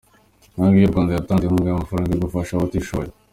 [0.57, 3.11] Banki y’urwanda yatanze inkunga y’amafaranga yo gufasha abatishoboye